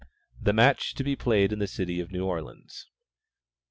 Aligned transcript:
The 0.41 0.51
match 0.51 0.95
to 0.95 1.03
be 1.03 1.15
played 1.15 1.53
in 1.53 1.59
the 1.59 1.67
city 1.67 1.99
of 1.99 2.09
New 2.11 2.25
Orleans. 2.25 2.87